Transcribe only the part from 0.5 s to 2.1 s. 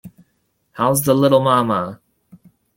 How's the little mamma?